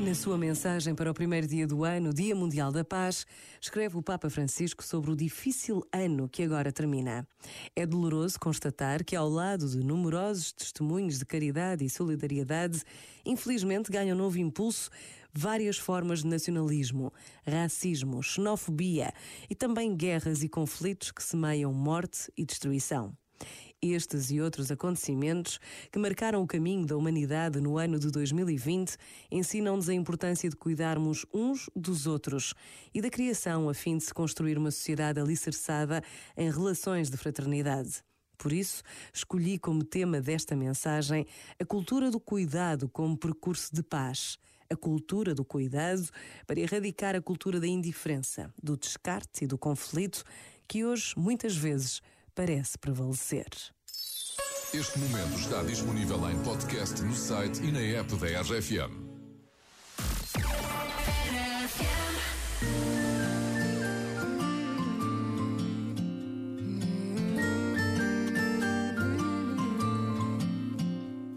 Na 0.00 0.14
sua 0.14 0.38
mensagem 0.38 0.94
para 0.94 1.10
o 1.10 1.14
primeiro 1.14 1.48
dia 1.48 1.66
do 1.66 1.82
ano, 1.84 2.14
Dia 2.14 2.32
Mundial 2.32 2.70
da 2.70 2.84
Paz, 2.84 3.26
escreve 3.60 3.96
o 3.96 4.02
Papa 4.02 4.30
Francisco 4.30 4.84
sobre 4.84 5.10
o 5.10 5.16
difícil 5.16 5.82
ano 5.92 6.28
que 6.28 6.44
agora 6.44 6.70
termina. 6.70 7.26
É 7.74 7.84
doloroso 7.84 8.38
constatar 8.38 9.04
que, 9.04 9.16
ao 9.16 9.28
lado 9.28 9.68
de 9.68 9.78
numerosos 9.78 10.52
testemunhos 10.52 11.18
de 11.18 11.26
caridade 11.26 11.84
e 11.84 11.90
solidariedade, 11.90 12.80
infelizmente 13.26 13.90
ganham 13.90 14.16
novo 14.16 14.38
impulso 14.38 14.88
várias 15.34 15.76
formas 15.76 16.22
de 16.22 16.28
nacionalismo, 16.28 17.12
racismo, 17.44 18.22
xenofobia 18.22 19.12
e 19.50 19.54
também 19.54 19.96
guerras 19.96 20.44
e 20.44 20.48
conflitos 20.48 21.10
que 21.10 21.22
semeiam 21.22 21.72
morte 21.72 22.32
e 22.36 22.44
destruição. 22.44 23.12
Estes 23.80 24.32
e 24.32 24.40
outros 24.40 24.72
acontecimentos 24.72 25.60
que 25.92 26.00
marcaram 26.00 26.42
o 26.42 26.46
caminho 26.48 26.84
da 26.84 26.96
humanidade 26.96 27.60
no 27.60 27.78
ano 27.78 27.96
de 27.96 28.10
2020 28.10 28.96
ensinam-nos 29.30 29.88
a 29.88 29.94
importância 29.94 30.50
de 30.50 30.56
cuidarmos 30.56 31.24
uns 31.32 31.70
dos 31.76 32.04
outros 32.04 32.54
e 32.92 33.00
da 33.00 33.08
criação 33.08 33.68
a 33.68 33.74
fim 33.74 33.96
de 33.96 34.02
se 34.02 34.12
construir 34.12 34.58
uma 34.58 34.72
sociedade 34.72 35.20
alicerçada 35.20 36.02
em 36.36 36.50
relações 36.50 37.08
de 37.08 37.16
fraternidade. 37.16 38.02
Por 38.36 38.52
isso, 38.52 38.82
escolhi 39.14 39.60
como 39.60 39.84
tema 39.84 40.20
desta 40.20 40.56
mensagem 40.56 41.24
a 41.60 41.64
cultura 41.64 42.10
do 42.10 42.18
cuidado 42.18 42.88
como 42.88 43.16
percurso 43.16 43.72
de 43.72 43.84
paz. 43.84 44.38
A 44.68 44.76
cultura 44.76 45.34
do 45.34 45.44
cuidado 45.44 46.08
para 46.48 46.58
erradicar 46.58 47.14
a 47.14 47.22
cultura 47.22 47.60
da 47.60 47.66
indiferença, 47.66 48.52
do 48.60 48.76
descarte 48.76 49.44
e 49.44 49.46
do 49.46 49.56
conflito 49.56 50.24
que 50.66 50.84
hoje, 50.84 51.14
muitas 51.16 51.56
vezes, 51.56 52.02
parece 52.38 52.78
prevalecer. 52.78 53.48
Este 54.72 54.96
momento 55.00 55.40
está 55.40 55.60
disponível 55.64 56.30
em 56.30 56.38
podcast 56.44 57.02
no 57.02 57.12
site 57.12 57.60
e 57.64 57.72
na 57.72 57.80
app 57.80 58.14
da 58.14 58.42
RFM. 58.42 58.94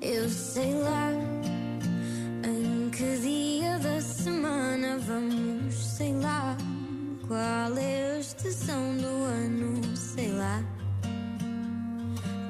Eu 0.03 0.29
sei 0.29 0.75
lá 0.75 1.09
em 2.45 2.89
que 2.91 3.17
dia 3.21 3.79
da 3.79 3.99
semana 4.01 4.99
vamos, 4.99 5.73
sei 5.73 6.13
lá 6.13 6.55
qual 7.27 7.75
é 7.75 8.17
a 8.17 8.19
estação 8.19 8.97
do 8.97 9.07
ano, 9.07 9.97
sei 9.97 10.31
lá. 10.33 10.80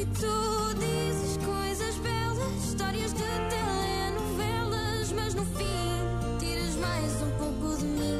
E 0.00 0.04
tu 0.06 0.74
dizes 0.78 1.36
coisas 1.44 1.94
belas, 1.96 2.64
histórias 2.64 3.12
de 3.12 3.22
telenovelas, 3.50 5.12
mas 5.12 5.34
no 5.34 5.44
fim 5.44 6.38
tiras 6.38 6.74
mais 6.76 7.20
um 7.20 7.30
pouco 7.32 7.76
de 7.76 7.84
mim. 7.84 8.19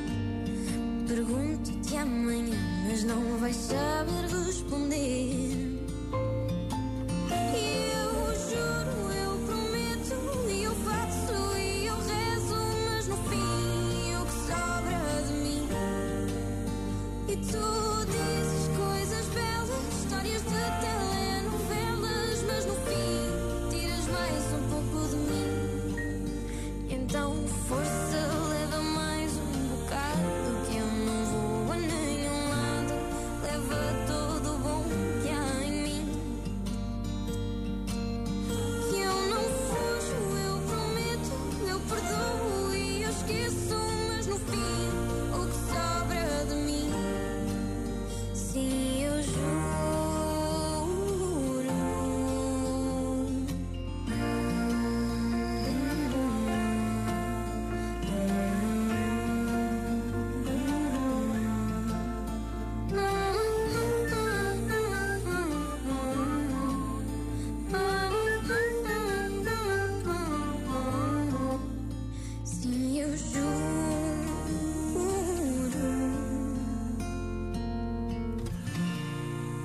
Pergunto-te 1.13 1.97
amanhã, 1.97 2.57
mas 2.87 3.03
não 3.03 3.37
vais 3.39 3.57
saber 3.57 4.33
responder. 4.45 5.77
Eu 7.53 8.11
juro, 8.47 9.11
eu 9.11 9.37
prometo, 9.45 10.15
e 10.49 10.63
eu 10.63 10.73
faço, 10.73 11.57
e 11.57 11.85
eu 11.85 11.97
rezo, 11.97 12.55
mas 12.89 13.07
no 13.09 13.17
fim 13.27 14.15
o 14.15 14.25
que 14.25 14.31
sobra 14.47 15.01
de 15.27 15.33
mim. 15.33 15.67
E 17.27 17.35
tu 17.35 18.05
dizes 18.05 18.69
coisas 18.77 19.25
belas, 19.35 19.83
histórias 19.99 20.41
de 20.43 20.63
telenovelas, 20.79 22.37
mas 22.47 22.65
no 22.65 22.75
fim 22.85 23.69
tiras 23.69 24.07
mais 24.07 24.43
um 24.53 24.63
pouco 24.69 25.09
de 25.09 25.17
mim. 25.17 25.51
Então 26.89 27.35
força, 27.67 28.30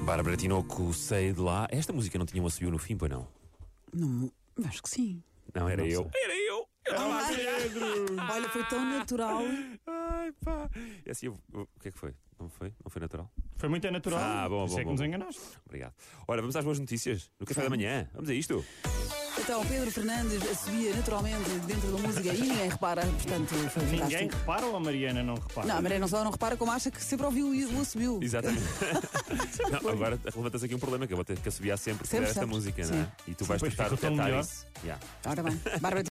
Bárbara 0.06 0.36
Tinoco, 0.36 0.94
sei 0.94 1.32
de 1.32 1.40
lá. 1.40 1.66
Esta 1.68 1.92
música 1.92 2.16
não 2.16 2.24
tinha 2.24 2.40
um 2.40 2.46
assobio 2.46 2.70
no 2.70 2.78
fim, 2.78 2.96
pois 2.96 3.10
não? 3.10 3.26
Não, 3.92 4.30
acho 4.64 4.80
que 4.80 4.88
sim. 4.88 5.20
Não, 5.52 5.68
era 5.68 5.82
Não 5.82 5.88
eu. 5.90 6.08
sei. 6.12 6.22
Era 6.22 6.36
eu! 6.36 6.68
Eu 6.86 6.92
estava 6.92 7.20
a 7.20 7.28
Pedro! 7.28 7.86
Olha, 8.32 8.48
foi 8.48 8.64
tão 8.66 8.84
natural. 8.84 9.42
Ai, 9.86 10.32
pá! 10.44 10.70
E 11.04 11.10
assim, 11.10 11.26
eu- 11.26 11.38
eu- 11.52 11.62
o 11.62 11.80
que 11.80 11.88
é 11.88 11.90
que 11.90 11.98
foi? 11.98 12.14
Não 12.38 12.48
foi? 12.48 12.68
Não 12.84 12.88
foi 12.90 13.00
natural? 13.00 13.28
Foi 13.56 13.68
muito 13.68 13.90
natural. 13.90 14.20
Ah, 14.22 14.48
bom, 14.48 14.66
bom, 14.66 14.74
é 14.74 14.78
que 14.78 14.84
bom, 14.84 14.90
nos 14.92 15.00
bom. 15.00 15.06
enganaste. 15.06 15.40
Obrigado. 15.66 15.94
Ora, 16.28 16.40
vamos 16.40 16.54
às 16.54 16.64
boas 16.64 16.78
notícias. 16.78 17.28
No 17.40 17.44
café 17.46 17.62
da 17.62 17.70
manhã. 17.70 18.08
Vamos 18.14 18.30
a 18.30 18.34
isto. 18.34 18.64
Então, 19.46 19.64
Pedro 19.64 19.92
Fernandes 19.92 20.42
subia 20.58 20.92
naturalmente 20.96 21.48
dentro 21.68 21.92
da 21.92 21.98
música 22.02 22.34
e 22.34 22.40
ninguém 22.40 22.68
repara, 22.68 23.02
portanto, 23.02 23.54
foi 23.70 23.82
Ninguém 23.84 24.00
fantástico. 24.00 24.36
repara 24.38 24.66
ou 24.66 24.76
a 24.76 24.80
Mariana 24.80 25.22
não 25.22 25.34
repara? 25.36 25.68
Não, 25.68 25.76
a 25.76 25.82
Maria 25.82 25.98
não 26.00 26.08
só 26.08 26.24
não 26.24 26.32
repara, 26.32 26.56
como 26.56 26.72
acha 26.72 26.90
que 26.90 27.00
sempre 27.00 27.26
ouviu 27.26 27.46
o 27.46 27.84
subiu. 27.84 28.18
Exatamente. 28.20 28.64
Não, 29.70 29.90
agora 29.90 30.18
levantas 30.24 30.64
aqui 30.64 30.74
um 30.74 30.78
problema 30.78 31.06
que 31.06 31.12
eu 31.12 31.16
vou 31.16 31.24
ter 31.24 31.38
que 31.38 31.48
assobiar 31.48 31.78
sempre, 31.78 32.06
Sempre, 32.08 32.28
esta 32.28 32.46
música, 32.46 32.84
não 32.86 32.98
é? 32.98 33.02
Sim. 33.04 33.08
E 33.28 33.34
tu 33.34 33.44
vais 33.44 33.62
tentar 33.62 33.88
detectar 33.88 34.40
isso. 34.40 34.66
Yeah. 34.82 35.02
Ora 35.24 35.42
bem, 35.42 35.60
Bárbara 35.80 36.02